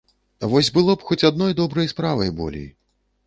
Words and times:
Вось 0.53 0.69
было 0.77 0.95
б 1.01 1.05
хоць 1.09 1.27
адной 1.29 1.53
добрай 1.61 1.91
справай 1.93 2.33
болей. 2.39 2.67